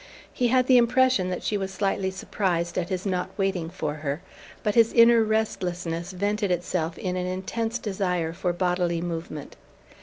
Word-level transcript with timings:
He 0.33 0.47
had 0.47 0.65
the 0.65 0.77
impression 0.79 1.29
that 1.29 1.43
she 1.43 1.57
was 1.57 1.71
slightly 1.71 2.09
surprised 2.09 2.75
at 2.75 2.89
his 2.89 3.05
not 3.05 3.29
waiting 3.37 3.69
for 3.69 3.93
her; 3.93 4.23
but 4.63 4.73
his 4.73 4.91
inner 4.93 5.21
restlessness 5.23 6.11
vented 6.11 6.49
itself 6.49 6.97
in 6.97 7.15
an 7.15 7.27
intense 7.27 7.77
desire 7.77 8.33
for 8.33 8.51
bodily 8.51 8.99
movement. 9.01 9.57